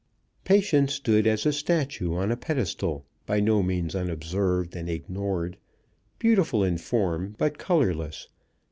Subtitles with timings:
[0.45, 5.57] Patience stood as a statue on a pedestal, by no means unobserved and ignored;
[6.17, 8.27] beautiful in form, but colourless.